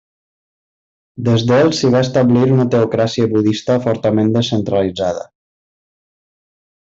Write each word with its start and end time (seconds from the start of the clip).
Des 1.27 1.43
del 1.49 1.67
s'hi 1.79 1.91
va 1.97 2.01
establir 2.07 2.47
una 2.57 2.65
teocràcia 2.77 3.27
budista 3.37 3.75
fortament 3.87 4.33
descentralitzada. 4.39 5.25